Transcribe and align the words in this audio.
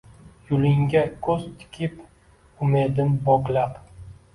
Yulinga 0.51 1.03
kuz 1.29 1.45
tikib 1.61 2.03
umedim 2.65 3.17
boglab 3.33 3.83